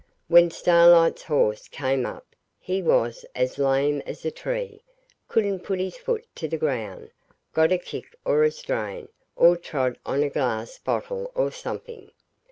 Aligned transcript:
When 0.29 0.49
Starlight's 0.49 1.21
horse 1.21 1.67
came 1.67 2.07
up 2.07 2.25
he 2.59 2.81
was 2.81 3.23
as 3.35 3.59
lame 3.59 4.01
as 4.07 4.25
a 4.25 4.31
tree, 4.31 4.81
couldn't 5.27 5.59
put 5.59 5.79
his 5.79 5.95
foot 5.95 6.25
to 6.37 6.47
the 6.47 6.57
ground; 6.57 7.11
got 7.53 7.71
a 7.71 7.77
kick 7.77 8.15
or 8.25 8.41
a 8.43 8.49
strain, 8.49 9.09
or 9.35 9.55
trod 9.55 9.99
on 10.03 10.23
a 10.23 10.29
glass 10.31 10.79
bottle 10.79 11.31
or 11.35 11.51
something. 11.51 12.09